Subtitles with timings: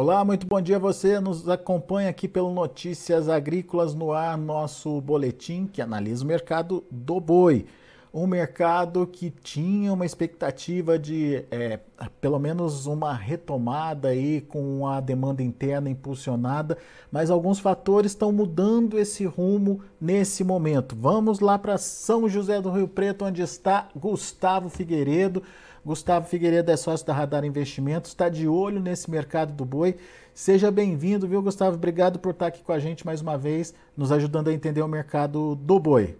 [0.00, 1.20] Olá, muito bom dia você.
[1.20, 7.20] Nos acompanha aqui pelo Notícias Agrícolas no ar, nosso boletim que analisa o mercado do
[7.20, 7.66] boi.
[8.10, 11.78] Um mercado que tinha uma expectativa de é,
[12.18, 16.78] pelo menos uma retomada aí com a demanda interna impulsionada,
[17.12, 20.96] mas alguns fatores estão mudando esse rumo nesse momento.
[20.98, 25.42] Vamos lá para São José do Rio Preto, onde está Gustavo Figueiredo.
[25.84, 29.96] Gustavo Figueiredo é sócio da Radar Investimentos, está de olho nesse mercado do boi.
[30.34, 31.76] Seja bem-vindo, viu, Gustavo?
[31.76, 34.88] Obrigado por estar aqui com a gente mais uma vez, nos ajudando a entender o
[34.88, 36.16] mercado do boi.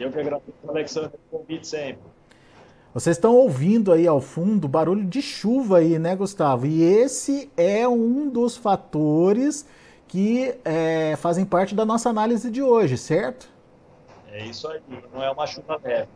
[0.00, 2.02] Eu que agradeço, Alexandre, pelo convite sempre.
[2.94, 6.64] Vocês estão ouvindo aí ao fundo barulho de chuva aí, né, Gustavo?
[6.66, 9.66] E esse é um dos fatores
[10.06, 13.50] que é, fazem parte da nossa análise de hoje, certo?
[14.32, 14.80] É isso aí,
[15.12, 16.08] não é uma chuva leve.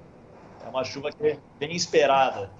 [0.64, 2.50] É uma chuva que é bem esperada.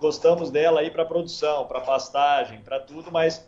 [0.00, 3.46] Gostamos dela aí para produção, para pastagem, para tudo, mas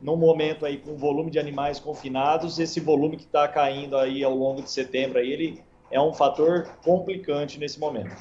[0.00, 4.34] num momento aí com volume de animais confinados, esse volume que está caindo aí ao
[4.34, 8.14] longo de setembro aí, ele é um fator complicante nesse momento.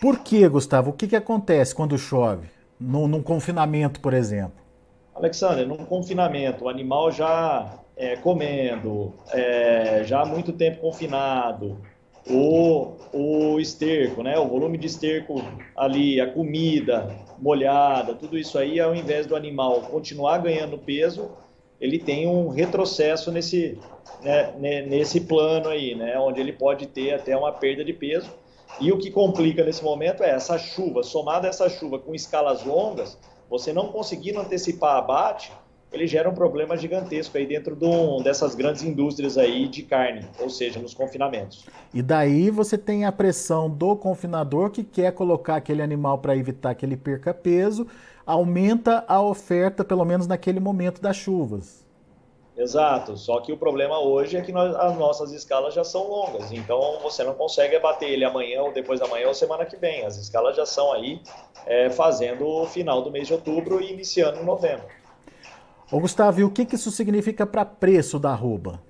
[0.00, 0.90] Por que, Gustavo?
[0.90, 2.48] O que, que acontece quando chove?
[2.78, 4.66] Num, num confinamento, por exemplo?
[5.14, 11.80] Alexandre, num confinamento, o animal já é, comendo, é, já há muito tempo confinado,
[12.28, 14.38] o, o esterco, né?
[14.38, 15.42] O volume de esterco
[15.76, 21.30] ali, a comida molhada, tudo isso aí, ao invés do animal continuar ganhando peso,
[21.80, 23.78] ele tem um retrocesso nesse,
[24.22, 26.18] né, nesse plano aí, né?
[26.18, 28.30] Onde ele pode ter até uma perda de peso.
[28.80, 33.18] E o que complica nesse momento é essa chuva, somada essa chuva com escalas longas,
[33.48, 35.52] você não conseguindo antecipar abate,
[35.92, 37.76] ele gera um problema gigantesco aí dentro
[38.22, 41.64] dessas grandes indústrias aí de carne, ou seja, nos confinamentos.
[41.94, 46.74] E daí você tem a pressão do confinador que quer colocar aquele animal para evitar
[46.74, 47.86] que ele perca peso,
[48.26, 51.86] aumenta a oferta, pelo menos naquele momento das chuvas.
[52.56, 56.50] Exato, só que o problema hoje é que nós, as nossas escalas já são longas,
[56.50, 60.06] então você não consegue abater ele amanhã ou depois da manhã ou semana que vem.
[60.06, 61.20] As escalas já são aí
[61.66, 64.86] é, fazendo o final do mês de outubro e iniciando em novembro.
[65.90, 68.82] Ô Gustavo, e o que, que isso significa para preço da arroba?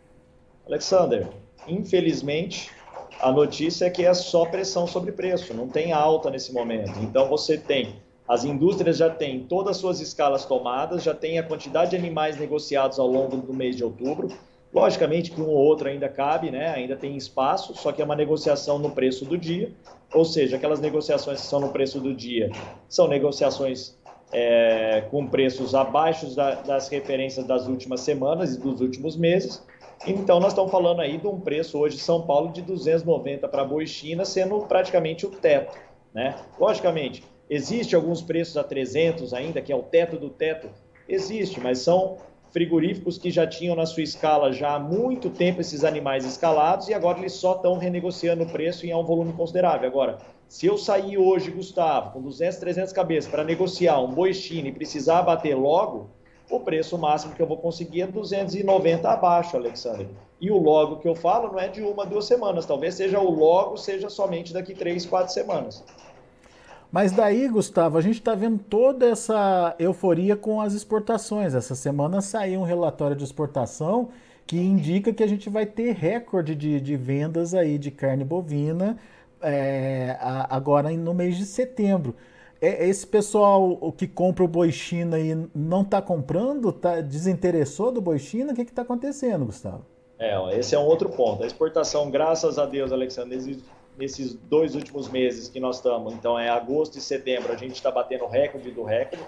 [0.66, 1.28] Alexander,
[1.68, 2.70] infelizmente
[3.20, 6.98] a notícia é que é só pressão sobre preço, não tem alta nesse momento.
[7.00, 7.96] Então você tem,
[8.26, 12.38] as indústrias já têm todas as suas escalas tomadas, já tem a quantidade de animais
[12.38, 14.28] negociados ao longo do mês de outubro.
[14.72, 16.68] Logicamente que um ou outro ainda cabe, né?
[16.68, 19.70] ainda tem espaço, só que é uma negociação no preço do dia.
[20.12, 22.50] Ou seja, aquelas negociações que são no preço do dia
[22.88, 23.96] são negociações
[24.32, 29.62] é, com preços abaixo da, das referências das últimas semanas e dos últimos meses.
[30.06, 33.86] Então, nós estamos falando aí de um preço hoje São Paulo de 290 para boi
[33.86, 35.78] China, sendo praticamente o teto.
[36.12, 36.34] Né?
[36.58, 40.68] Logicamente, existe alguns preços a 300 ainda, que é o teto do teto?
[41.08, 42.18] Existe, mas são
[42.56, 46.94] frigoríficos que já tinham na sua escala já há muito tempo esses animais escalados e
[46.94, 49.86] agora eles só estão renegociando o preço em um volume considerável.
[49.86, 50.16] Agora,
[50.48, 54.72] se eu sair hoje, Gustavo, com 200, 300 cabeças para negociar um boi China e
[54.72, 56.08] precisar bater logo,
[56.50, 60.08] o preço máximo que eu vou conseguir é 290 abaixo, Alexandre.
[60.40, 62.64] E o logo que eu falo não é de uma, duas semanas.
[62.64, 65.84] Talvez seja o logo, seja somente daqui três, quatro semanas.
[66.90, 71.54] Mas daí, Gustavo, a gente está vendo toda essa euforia com as exportações.
[71.54, 74.10] Essa semana saiu um relatório de exportação
[74.46, 78.96] que indica que a gente vai ter recorde de, de vendas aí de carne bovina
[79.42, 82.14] é, agora no mês de setembro.
[82.60, 87.92] É, esse pessoal o que compra o boi China e não está comprando, tá, desinteressou
[87.92, 88.52] do boi China?
[88.52, 89.84] O que está acontecendo, Gustavo?
[90.18, 91.42] É, esse é um outro ponto.
[91.42, 93.60] A exportação, graças a Deus, Alexandre,
[93.96, 97.90] nesses dois últimos meses que nós estamos, então é agosto e setembro, a gente está
[97.90, 99.24] batendo recorde do recorde.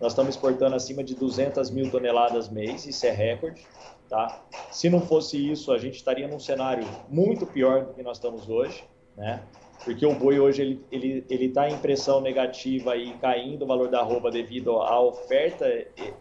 [0.00, 3.62] Nós estamos exportando acima de 200 mil toneladas mês, isso é recorde.
[4.08, 4.42] Tá?
[4.70, 8.48] Se não fosse isso, a gente estaria num cenário muito pior do que nós estamos
[8.48, 8.82] hoje
[9.16, 9.42] né?
[9.84, 13.88] Porque o boi hoje ele ele ele está em pressão negativa e caindo o valor
[13.88, 15.66] da arroba devido à oferta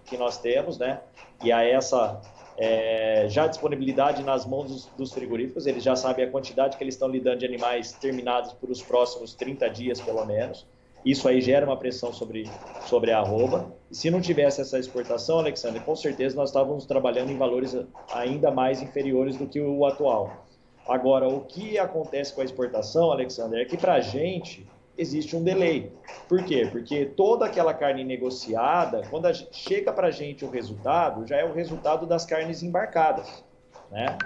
[0.05, 1.01] que nós temos, né?
[1.43, 2.21] E a essa
[2.61, 6.93] é, já disponibilidade nas mãos dos, dos, frigoríficos, eles já sabem a quantidade que eles
[6.93, 10.67] estão lidando de animais terminados por os próximos 30 dias, pelo menos.
[11.05, 12.49] Isso aí gera uma pressão sobre,
[12.85, 13.73] sobre a arroba.
[13.89, 17.77] E se não tivesse essa exportação, Alexandre, com certeza nós estávamos trabalhando em valores
[18.11, 20.45] ainda mais inferiores do que o atual.
[20.85, 24.67] Agora, o que acontece com a exportação, Alexander, é que para a gente
[24.99, 25.91] existe um delay.
[26.27, 26.67] Por quê?
[26.69, 31.45] Porque toda aquela carne negociada, quando a, chega para a gente o resultado, já é
[31.45, 33.43] o resultado das carnes embarcadas.
[33.89, 34.17] Né?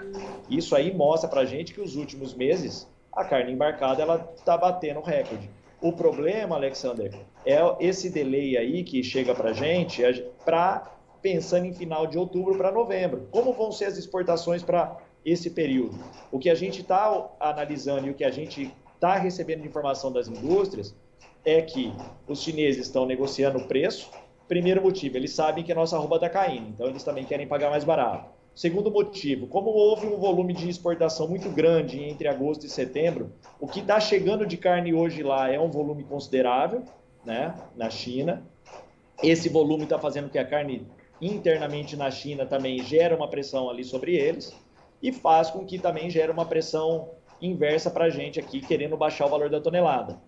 [0.50, 4.56] Isso aí mostra para a gente que os últimos meses a carne embarcada ela está
[4.56, 5.48] batendo recorde.
[5.80, 7.14] O problema, Alexander,
[7.46, 10.02] é esse delay aí que chega para a gente
[10.44, 10.90] para
[11.22, 13.28] pensando em final de outubro para novembro.
[13.30, 15.96] Como vão ser as exportações para esse período?
[16.32, 20.12] O que a gente está analisando e o que a gente está recebendo de informação
[20.12, 20.94] das indústrias
[21.44, 21.92] é que
[22.26, 24.10] os chineses estão negociando o preço.
[24.48, 27.70] Primeiro motivo, eles sabem que a nossa roupa está caindo, então eles também querem pagar
[27.70, 28.30] mais barato.
[28.54, 33.66] Segundo motivo, como houve um volume de exportação muito grande entre agosto e setembro, o
[33.66, 36.84] que está chegando de carne hoje lá é um volume considerável,
[37.24, 38.44] né, na China.
[39.20, 40.86] Esse volume está fazendo que a carne
[41.20, 44.54] internamente na China também gera uma pressão ali sobre eles
[45.02, 47.10] e faz com que também gere uma pressão
[47.46, 50.18] inversa para a gente aqui, querendo baixar o valor da tonelada.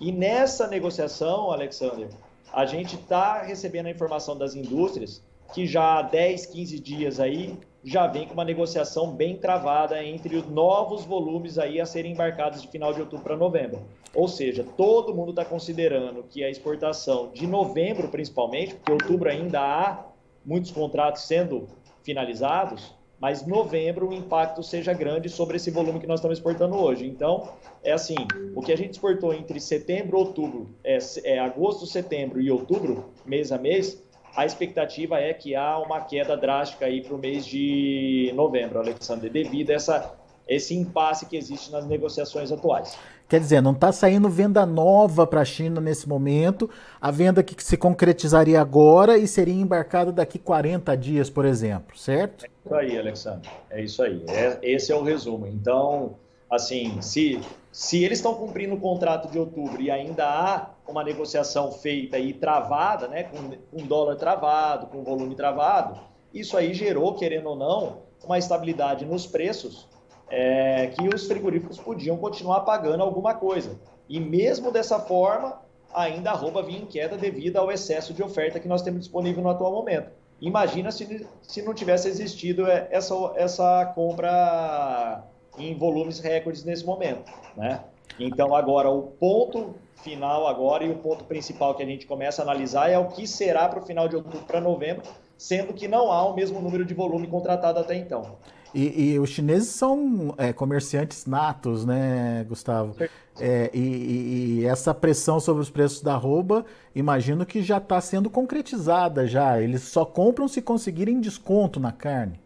[0.00, 2.08] E nessa negociação, Alexander,
[2.52, 5.22] a gente está recebendo a informação das indústrias
[5.52, 10.36] que já há 10, 15 dias aí já vem com uma negociação bem travada entre
[10.36, 13.82] os novos volumes aí a serem embarcados de final de outubro para novembro.
[14.14, 19.60] Ou seja, todo mundo está considerando que a exportação de novembro, principalmente, porque outubro ainda
[19.60, 20.04] há
[20.44, 21.68] muitos contratos sendo
[22.02, 27.06] finalizados, mas novembro o impacto seja grande sobre esse volume que nós estamos exportando hoje.
[27.06, 27.48] Então,
[27.82, 28.16] é assim,
[28.54, 33.50] o que a gente exportou entre setembro, outubro, é, é agosto, setembro e outubro, mês
[33.50, 34.02] a mês,
[34.36, 39.28] a expectativa é que há uma queda drástica aí para o mês de novembro, Alexandre,
[39.28, 40.17] devido a essa,
[40.48, 42.96] esse impasse que existe nas negociações atuais.
[43.28, 47.62] Quer dizer, não está saindo venda nova para a China nesse momento, a venda que
[47.62, 52.46] se concretizaria agora e seria embarcada daqui 40 dias, por exemplo, certo?
[52.46, 53.50] É isso aí, Alexandre.
[53.68, 54.24] É isso aí.
[54.28, 55.46] É, esse é o resumo.
[55.46, 56.14] Então,
[56.50, 57.38] assim, se,
[57.70, 62.32] se eles estão cumprindo o contrato de outubro e ainda há uma negociação feita e
[62.32, 66.00] travada, né, com um dólar travado, com volume travado,
[66.32, 69.86] isso aí gerou, querendo ou não, uma estabilidade nos preços
[70.30, 73.78] é, que os frigoríficos podiam continuar pagando alguma coisa.
[74.08, 75.60] E mesmo dessa forma,
[75.94, 79.42] ainda a roupa vinha em queda devido ao excesso de oferta que nós temos disponível
[79.42, 80.10] no atual momento.
[80.40, 85.24] Imagina se, se não tivesse existido é, essa, essa compra
[85.58, 87.24] em volumes recordes nesse momento,
[87.56, 87.80] né?
[88.18, 92.44] Então agora o ponto final agora e o ponto principal que a gente começa a
[92.44, 95.02] analisar é o que será para o final de outubro para novembro,
[95.36, 98.36] sendo que não há o mesmo número de volume contratado até então.
[98.74, 102.94] E, e os chineses são é, comerciantes natos, né, Gustavo?
[103.40, 108.28] É, e, e, essa pressão sobre os preços da roupa, imagino que já está sendo
[108.28, 109.60] concretizada já.
[109.60, 112.40] Eles só compram se conseguirem desconto na carne.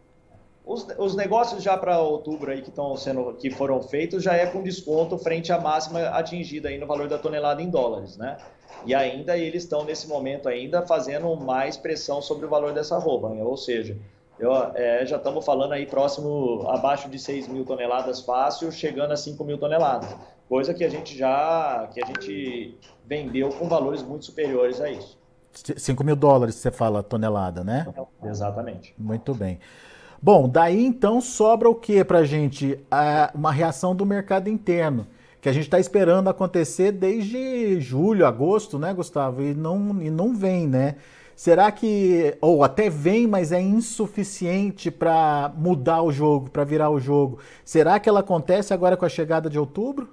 [0.65, 4.45] Os, os negócios já para outubro aí que estão sendo que foram feitos já é
[4.45, 8.37] com desconto frente à máxima atingida aí no valor da tonelada em dólares, né?
[8.85, 13.29] E ainda eles estão nesse momento ainda fazendo mais pressão sobre o valor dessa roupa,
[13.29, 13.43] né?
[13.43, 13.97] ou seja,
[14.39, 19.17] eu, é, já estamos falando aí próximo abaixo de 6 mil toneladas fácil, chegando a
[19.17, 20.15] 5 mil toneladas,
[20.49, 25.17] coisa que a gente já que a gente vendeu com valores muito superiores a isso.
[25.53, 27.87] 5 mil dólares, você fala tonelada, né?
[28.23, 28.93] Exatamente.
[28.97, 29.59] Muito bem.
[30.21, 32.79] Bom, daí então sobra o que para a gente?
[33.35, 35.05] Uma reação do mercado interno,
[35.41, 39.41] que a gente está esperando acontecer desde julho, agosto, né, Gustavo?
[39.43, 40.95] E não, e não vem, né?
[41.35, 46.99] Será que, ou até vem, mas é insuficiente para mudar o jogo, para virar o
[46.99, 47.39] jogo?
[47.65, 50.09] Será que ela acontece agora com a chegada de outubro?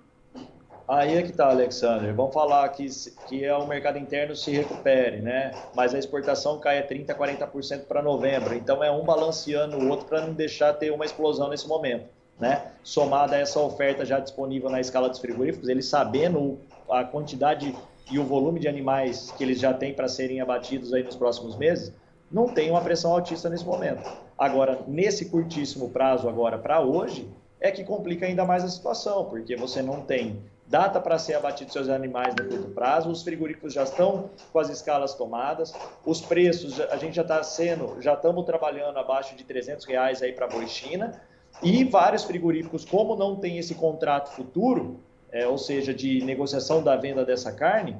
[0.91, 2.13] Aí é que tá, Alexander.
[2.13, 2.85] Vamos falar que,
[3.29, 5.53] que é o mercado interno se recupere, né?
[5.73, 8.55] Mas a exportação cai a 30%, 40% para novembro.
[8.55, 12.07] Então é um balanceando o outro para não deixar ter uma explosão nesse momento,
[12.41, 12.73] né?
[12.83, 16.59] Somada a essa oferta já disponível na escala dos frigoríficos, eles sabendo
[16.91, 17.73] a quantidade
[18.11, 21.57] e o volume de animais que eles já têm para serem abatidos aí nos próximos
[21.57, 21.93] meses,
[22.31, 24.09] não tem uma pressão altista nesse momento.
[24.39, 27.29] Agora, nesse curtíssimo prazo agora para hoje,
[27.61, 31.73] é que complica ainda mais a situação, porque você não tem data para ser abatido
[31.73, 35.75] seus animais no curto prazo, os frigoríficos já estão com as escalas tomadas,
[36.07, 40.33] os preços a gente já está sendo, já estamos trabalhando abaixo de 300 reais aí
[40.33, 41.21] para boi China,
[41.61, 45.01] e vários frigoríficos, como não tem esse contrato futuro,
[45.33, 47.97] é, ou seja, de negociação da venda dessa carne,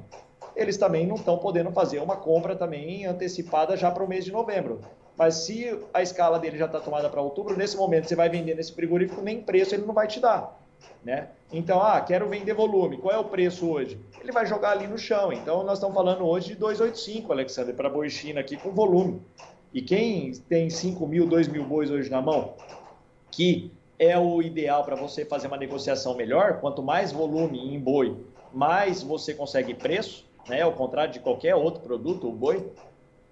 [0.55, 4.31] eles também não estão podendo fazer uma compra também antecipada já para o mês de
[4.31, 4.81] novembro.
[5.17, 8.55] Mas se a escala dele já está tomada para outubro, nesse momento você vai vender
[8.55, 10.59] nesse frigorífico, nem preço ele não vai te dar.
[11.03, 11.29] Né?
[11.51, 12.97] Então, ah, quero vender volume.
[12.97, 13.99] Qual é o preço hoje?
[14.21, 15.31] Ele vai jogar ali no chão.
[15.31, 19.21] Então, nós estamos falando hoje de 285, Alexandre, para boi China aqui com volume.
[19.73, 22.55] E quem tem 5 mil, 2 mil bois hoje na mão,
[23.31, 23.71] que
[24.01, 28.17] é o ideal para você fazer uma negociação melhor, quanto mais volume em boi,
[28.51, 30.61] mais você consegue preço, né?
[30.63, 32.71] Ao contrário de qualquer outro produto, o boi,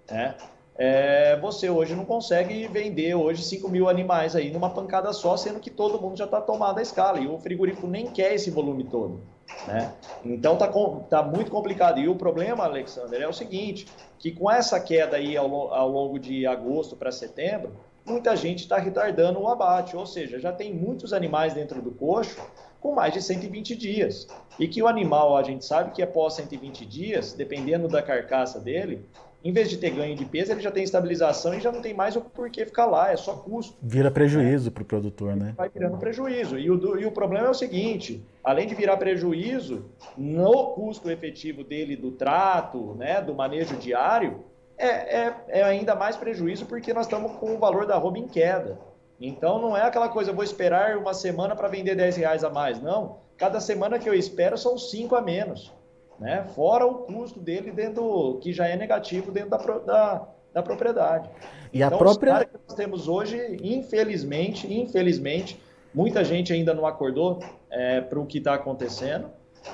[0.08, 0.36] né?
[0.82, 5.60] é, você hoje não consegue vender hoje 5 mil animais aí numa pancada só, sendo
[5.60, 8.84] que todo mundo já está tomado a escala e o frigorífico nem quer esse volume
[8.84, 9.20] todo.
[9.66, 9.92] Né?
[10.24, 10.72] Então tá,
[11.10, 12.00] tá muito complicado.
[12.00, 13.86] E o problema, Alexander, é o seguinte,
[14.18, 17.72] que com essa queda aí ao, ao longo de agosto para setembro,
[18.04, 22.40] muita gente está retardando o abate, ou seja, já tem muitos animais dentro do coxo
[22.80, 24.26] com mais de 120 dias.
[24.58, 29.04] E que o animal, a gente sabe que após 120 dias, dependendo da carcaça dele,
[29.42, 31.94] em vez de ter ganho de peso, ele já tem estabilização e já não tem
[31.94, 33.74] mais o porquê ficar lá, é só custo.
[33.82, 34.70] Vira prejuízo é.
[34.70, 35.54] para o produtor, né?
[35.56, 36.58] Vai virando prejuízo.
[36.58, 41.64] E o, e o problema é o seguinte: além de virar prejuízo, no custo efetivo
[41.64, 44.44] dele do trato, né, do manejo diário,
[44.86, 48.26] é, é, é ainda mais prejuízo porque nós estamos com o valor da roupa em
[48.26, 48.78] queda.
[49.20, 52.80] Então não é aquela coisa, vou esperar uma semana para vender 10 reais a mais.
[52.80, 53.18] Não.
[53.36, 55.72] Cada semana que eu espero são 5 a menos
[56.20, 56.44] né?
[56.54, 61.30] fora o custo dele dentro que já é negativo dentro da, da, da propriedade.
[61.72, 65.58] E então, a própria que nós temos hoje, infelizmente, infelizmente,
[65.94, 69.30] muita gente ainda não acordou é, para o que está acontecendo,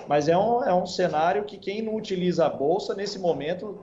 [0.07, 3.81] mas é um, é um cenário que quem não utiliza a bolsa nesse momento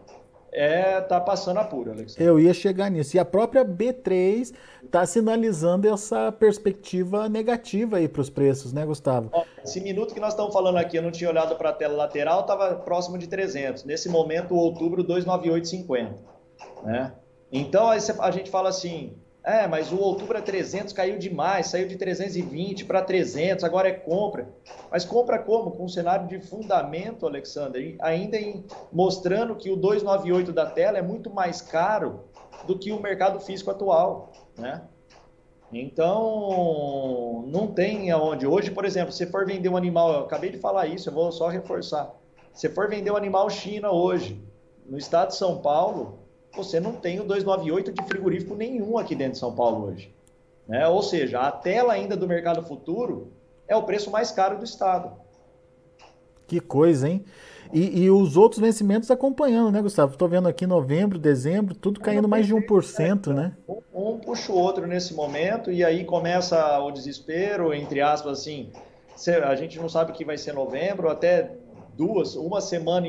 [0.53, 2.23] é tá passando apuro, Alexandre.
[2.23, 3.17] Eu ia chegar nisso.
[3.17, 9.29] E a própria B3 está sinalizando essa perspectiva negativa aí para os preços, né, Gustavo?
[9.33, 11.95] Ó, esse minuto que nós estamos falando aqui, eu não tinha olhado para a tela
[11.95, 13.83] lateral, estava próximo de 300.
[13.83, 16.13] Nesse momento, outubro, 298,50.
[16.83, 17.11] Né?
[17.51, 21.85] Então, aí a gente fala assim, é, mas o outubro é 300, caiu demais, saiu
[21.85, 24.47] de 320 para 300, agora é compra.
[24.89, 25.71] Mas compra como?
[25.71, 31.01] Com um cenário de fundamento, Alexander, ainda em, mostrando que o 298 da tela é
[31.01, 32.21] muito mais caro
[32.65, 34.83] do que o mercado físico atual, né?
[35.73, 38.47] Então, não tem aonde.
[38.47, 41.31] Hoje, por exemplo, se for vender um animal, eu acabei de falar isso, eu vou
[41.31, 42.13] só reforçar.
[42.53, 44.41] Se for vender um animal China hoje,
[44.85, 46.22] no estado de São Paulo,
[46.55, 50.13] você não tem o 298 de frigorífico nenhum aqui dentro de São Paulo hoje.
[50.67, 50.87] Né?
[50.87, 53.31] Ou seja, a tela ainda do mercado futuro
[53.67, 55.11] é o preço mais caro do estado.
[56.47, 57.25] Que coisa, hein?
[57.73, 60.13] E, e os outros vencimentos acompanhando, né, Gustavo?
[60.13, 63.57] Estou vendo aqui novembro, dezembro, tudo caindo mais de 1%, é, né?
[63.67, 68.71] Um, um puxa o outro nesse momento e aí começa o desespero, entre aspas, assim,
[69.43, 71.55] a gente não sabe o que vai ser novembro, até
[71.95, 73.07] duas, uma semana,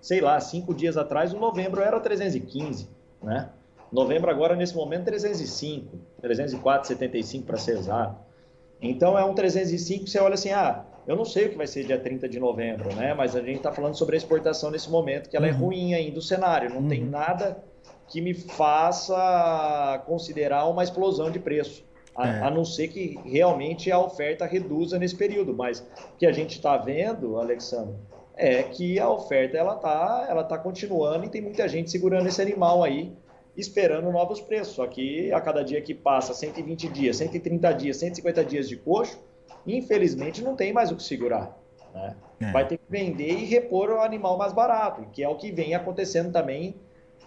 [0.00, 2.88] sei lá, cinco dias atrás, o novembro era 315,
[3.22, 3.50] né?
[3.92, 8.16] Novembro agora, nesse momento, 305, 304, 75 para ser exato.
[8.80, 11.84] Então é um 305 você olha assim, ah, eu não sei o que vai ser
[11.84, 13.12] dia 30 de novembro, né?
[13.14, 15.56] Mas a gente está falando sobre a exportação nesse momento, que ela é uhum.
[15.56, 16.88] é ruim ainda, o cenário, não uhum.
[16.88, 17.62] tem nada
[18.08, 21.84] que me faça considerar uma explosão de preço.
[22.20, 22.42] A, é.
[22.42, 25.54] a, não ser que realmente a oferta reduza nesse período.
[25.54, 27.94] Mas o que a gente está vendo, Alexandre,
[28.36, 32.40] é que a oferta ela está ela tá continuando e tem muita gente segurando esse
[32.42, 33.10] animal aí,
[33.56, 34.74] esperando novos preços.
[34.74, 39.18] Só que a cada dia que passa, 120 dias, 130 dias, 150 dias de coxo,
[39.66, 41.58] infelizmente não tem mais o que segurar.
[41.94, 42.16] Né?
[42.42, 42.52] É.
[42.52, 45.74] Vai ter que vender e repor o animal mais barato, que é o que vem
[45.74, 46.76] acontecendo também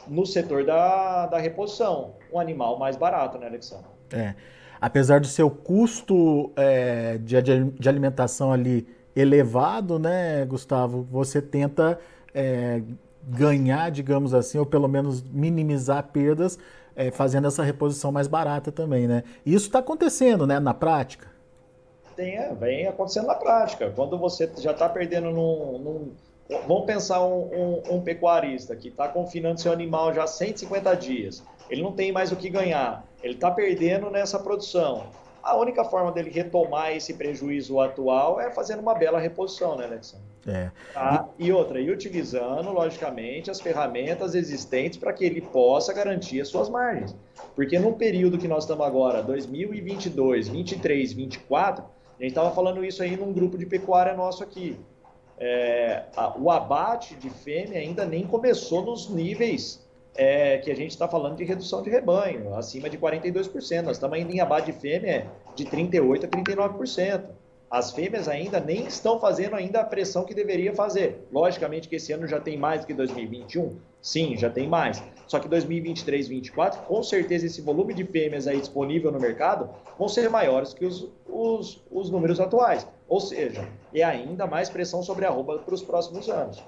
[0.07, 2.13] no setor da, da reposição.
[2.31, 3.87] Um animal mais barato, né, Alexandre?
[4.11, 4.35] É
[4.83, 8.85] apesar do seu custo é, de, de, alimentação ali
[9.15, 11.97] elevado, né, Gustavo, você tenta
[12.35, 12.81] é,
[13.25, 16.59] ganhar, digamos assim, ou pelo menos minimizar perdas,
[16.97, 19.23] é, fazendo essa reposição mais barata também, né?
[19.45, 21.27] Isso está acontecendo, né, na prática?
[22.13, 23.89] Tem, é, vem acontecendo na prática.
[23.89, 26.11] Quando você já está perdendo num, num,
[26.67, 31.43] Vamos pensar um, um, um pecuarista que está confinando seu animal já 150 dias.
[31.73, 35.07] Ele não tem mais o que ganhar ele está perdendo nessa produção.
[35.41, 40.25] A única forma dele retomar esse prejuízo atual é fazendo uma bela reposição, né, Alexandre?
[40.47, 40.71] É.
[40.93, 41.27] Tá?
[41.39, 46.69] E outra, e utilizando, logicamente, as ferramentas existentes para que ele possa garantir as suas
[46.69, 47.15] margens.
[47.55, 53.01] Porque no período que nós estamos agora, 2022, 23, 24, a gente estava falando isso
[53.03, 54.77] aí num grupo de pecuária nosso aqui.
[55.37, 59.82] É, a, o abate de fêmea ainda nem começou nos níveis
[60.15, 63.81] é que a gente está falando de redução de rebanho, acima de 42%.
[63.81, 67.23] Nós estamos ainda em abate de fêmea de 38% a 39%.
[67.69, 71.27] As fêmeas ainda nem estão fazendo ainda a pressão que deveria fazer.
[71.31, 73.75] Logicamente que esse ano já tem mais do que 2021.
[73.99, 75.01] Sim, já tem mais.
[75.25, 80.07] Só que 2023, 2024, com certeza esse volume de fêmeas aí disponível no mercado vão
[80.07, 82.85] ser maiores que os, os, os números atuais.
[83.09, 86.63] Ou seja, é ainda mais pressão sobre a roupa para os próximos anos.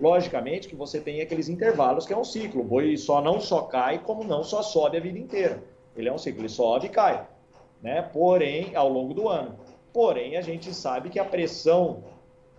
[0.00, 2.62] Logicamente que você tem aqueles intervalos que é um ciclo.
[2.62, 5.62] O boi só não só cai, como não só sobe a vida inteira.
[5.96, 7.26] Ele é um ciclo, ele sobe e cai.
[7.82, 8.02] Né?
[8.02, 9.56] Porém, ao longo do ano.
[9.92, 12.04] Porém, a gente sabe que a pressão,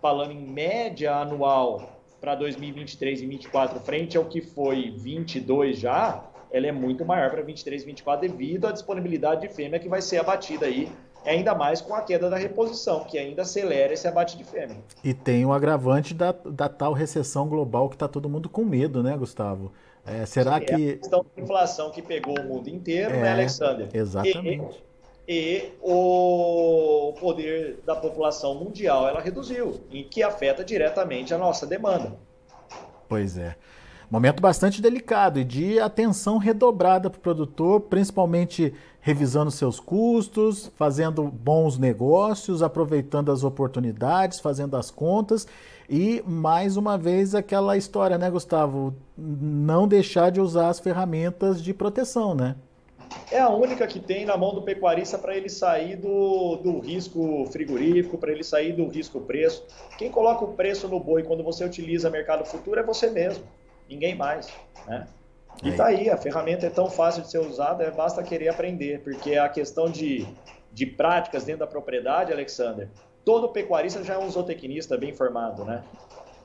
[0.02, 1.90] falando em média anual
[2.22, 7.42] para 2023 e 2024 frente ao que foi 22 já, ela é muito maior para
[7.42, 10.88] 23 e 24 devido à disponibilidade de fêmea que vai ser abatida aí
[11.26, 14.78] ainda mais com a queda da reposição, que ainda acelera esse abate de fêmea.
[15.04, 19.02] E tem o agravante da, da tal recessão global que está todo mundo com medo,
[19.02, 19.72] né, Gustavo?
[20.06, 20.74] É, será é que.
[20.74, 23.90] A questão da inflação que pegou o mundo inteiro, né, é, né, Alexander?
[23.94, 24.84] Exatamente.
[25.28, 31.66] E, e, o poder da população mundial ela reduziu, e que afeta diretamente a nossa
[31.66, 32.14] demanda.
[33.08, 33.56] Pois é.
[34.14, 41.24] Momento bastante delicado e de atenção redobrada para o produtor, principalmente revisando seus custos, fazendo
[41.24, 45.48] bons negócios, aproveitando as oportunidades, fazendo as contas
[45.90, 48.94] e mais uma vez aquela história, né, Gustavo?
[49.18, 52.56] Não deixar de usar as ferramentas de proteção, né?
[53.32, 57.48] É a única que tem na mão do pecuarista para ele sair do, do risco
[57.52, 59.66] frigorífico, para ele sair do risco preço.
[59.98, 63.44] Quem coloca o preço no boi quando você utiliza mercado futuro é você mesmo,
[63.94, 64.48] ninguém mais,
[64.88, 65.08] né?
[65.62, 69.02] E tá aí, a ferramenta é tão fácil de ser usada, é, basta querer aprender,
[69.02, 70.28] porque a questão de,
[70.72, 72.90] de práticas dentro da propriedade, Alexander,
[73.24, 75.84] todo pecuarista já é um zootecnista bem formado, né?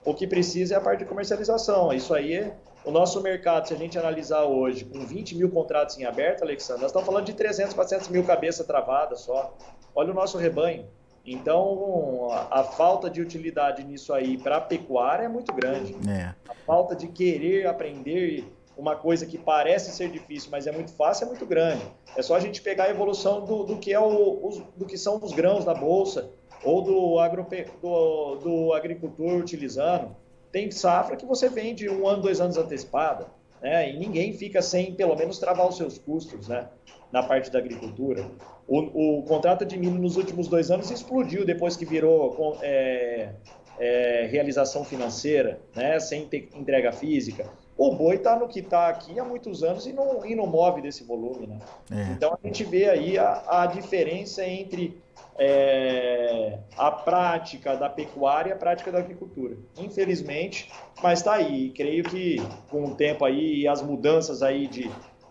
[0.05, 1.93] O que precisa é a parte de comercialização.
[1.93, 5.99] Isso aí é o nosso mercado, se a gente analisar hoje, com 20 mil contratos
[5.99, 9.55] em aberto, Alexandre, nós estamos falando de 300, 400 mil cabeças travadas só.
[9.95, 10.87] Olha o nosso rebanho.
[11.33, 15.95] Então, a, a falta de utilidade nisso aí para a pecuária é muito grande.
[16.09, 16.35] É.
[16.49, 18.45] A falta de querer aprender
[18.77, 21.83] uma coisa que parece ser difícil, mas é muito fácil, é muito grande.
[22.17, 25.19] É só a gente pegar a evolução do, do que, é o, do que são
[25.23, 26.31] os grãos da bolsa,
[26.65, 30.15] ou do, agrope, do, do agricultor utilizando.
[30.53, 33.27] Tem safra que você vende um ano, dois anos antecipada,
[33.61, 33.91] né?
[33.91, 36.69] E ninguém fica sem, pelo menos, travar os seus custos, né?
[37.13, 38.31] Na parte da agricultura.
[38.67, 43.31] O, o contrato de milho nos últimos dois anos explodiu depois que virou é,
[43.79, 45.99] é, realização financeira, né?
[46.01, 47.51] Sem ter entrega física.
[47.79, 50.83] O boi está no que está aqui há muitos anos e não, e não move
[50.83, 51.61] desse volume, né?
[51.93, 52.13] É.
[52.13, 55.01] Então a gente vê aí a, a diferença entre
[55.39, 59.57] é, a prática da pecuária e a prática da agricultura.
[59.79, 61.71] Infelizmente, mas está aí.
[61.71, 64.91] Creio que com o tempo aí e as mudanças aí de,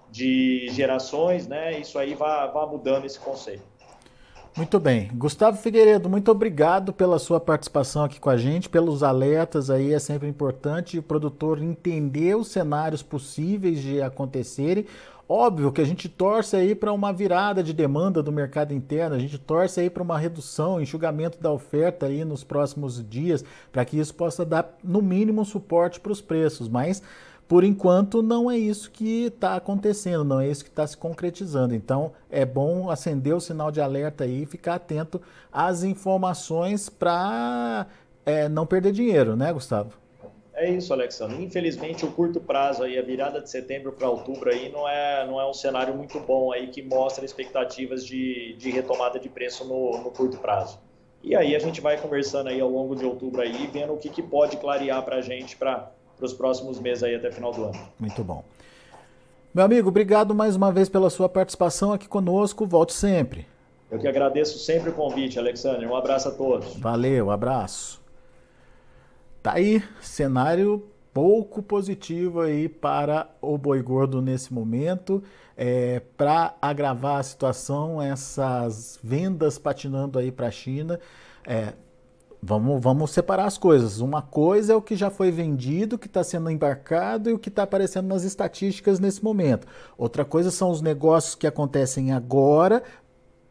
[0.09, 3.76] de gerações, né, isso aí vai, vai mudando esse conceito.
[4.57, 5.11] Muito bem.
[5.13, 9.99] Gustavo Figueiredo, muito obrigado pela sua participação aqui com a gente, pelos alertas aí, é
[9.99, 14.87] sempre importante o produtor entender os cenários possíveis de acontecerem.
[15.29, 19.19] Óbvio que a gente torce aí para uma virada de demanda do mercado interno, a
[19.19, 23.99] gente torce aí para uma redução, enxugamento da oferta aí nos próximos dias, para que
[23.99, 27.03] isso possa dar no mínimo suporte para os preços, mas
[27.47, 31.73] por enquanto não é isso que está acontecendo, não é isso que está se concretizando.
[31.73, 37.87] Então é bom acender o sinal de alerta aí e ficar atento às informações para
[38.25, 39.93] é, não perder dinheiro, né, Gustavo?
[40.53, 41.41] É isso, Alexandre.
[41.41, 45.39] Infelizmente, o curto prazo aí, a virada de setembro para outubro aí, não é, não
[45.39, 50.01] é um cenário muito bom aí que mostra expectativas de, de retomada de preço no,
[50.01, 50.79] no curto prazo.
[51.23, 54.09] E aí a gente vai conversando aí ao longo de outubro aí, vendo o que,
[54.09, 55.91] que pode clarear para a gente para
[56.25, 57.79] os próximos meses aí até final do ano.
[57.99, 58.43] Muito bom.
[59.53, 62.65] Meu amigo, obrigado mais uma vez pela sua participação aqui conosco.
[62.65, 63.47] Volte sempre.
[63.89, 65.85] Eu que agradeço sempre o convite, Alexandre.
[65.85, 66.75] Um abraço a todos.
[66.75, 68.01] Valeu, abraço.
[69.41, 70.83] Tá aí, cenário
[71.17, 75.23] pouco positivo aí para o boi gordo nesse momento.
[75.55, 80.99] É, para agravar a situação, essas vendas patinando aí para a China.
[81.43, 81.73] É,
[82.41, 83.99] vamos, vamos separar as coisas.
[83.99, 87.49] Uma coisa é o que já foi vendido, que está sendo embarcado e o que
[87.49, 89.67] está aparecendo nas estatísticas nesse momento.
[89.97, 92.83] Outra coisa são os negócios que acontecem agora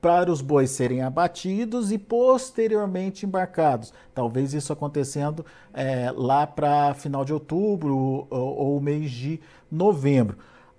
[0.01, 3.93] para os bois serem abatidos e posteriormente embarcados.
[4.15, 5.45] Talvez isso acontecendo
[5.75, 10.39] é, lá para final de outubro ou, ou mês de novembro.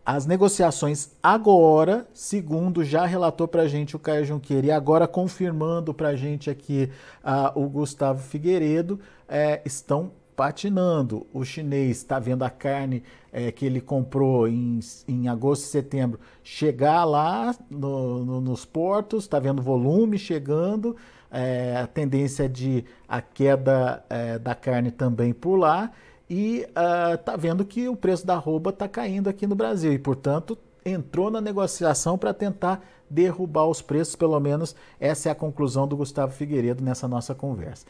[0.09, 5.93] As negociações agora, segundo já relatou para a gente o Caio Junqueira, e agora confirmando
[5.93, 6.89] para a gente aqui
[7.21, 11.27] uh, o Gustavo Figueiredo, é, estão patinando.
[11.33, 16.21] O chinês está vendo a carne é, que ele comprou em, em agosto e setembro
[16.41, 20.95] chegar lá no, no, nos portos, está vendo volume chegando,
[21.29, 25.91] é, a tendência de a queda é, da carne também por lá
[26.29, 26.67] e
[27.15, 30.57] está uh, vendo que o preço da arroba está caindo aqui no Brasil e, portanto,
[30.85, 35.95] entrou na negociação para tentar derrubar os preços, pelo menos essa é a conclusão do
[35.95, 37.85] Gustavo Figueiredo nessa nossa conversa.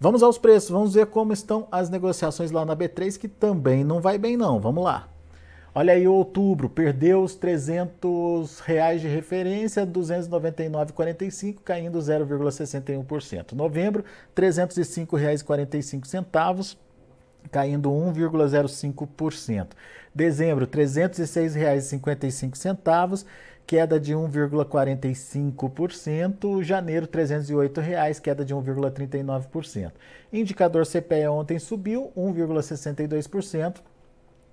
[0.00, 4.00] Vamos aos preços, vamos ver como estão as negociações lá na B3, que também não
[4.00, 4.60] vai bem não.
[4.60, 5.08] Vamos lá.
[5.74, 13.52] Olha aí, outubro, perdeu os 300 reais de referência, 299,45, caindo 0,61%.
[13.52, 14.04] Novembro,
[14.36, 16.76] R$ 305,45,
[17.50, 19.68] caindo 1,05%.
[20.14, 23.26] Dezembro, R$ 306,55,
[23.66, 26.62] queda de 1,45%.
[26.62, 29.92] Janeiro, R$ 308,00, queda de 1,39%.
[30.32, 33.80] Indicador CPE ontem subiu 1,62%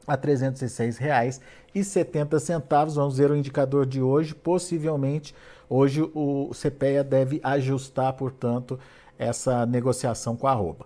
[0.08, 2.93] a R$ 306,70.
[2.93, 4.34] Vamos ver o indicador de hoje.
[4.36, 5.34] Possivelmente,
[5.69, 8.80] hoje o CPEA deve ajustar, portanto,
[9.17, 10.86] essa negociação com a arroba.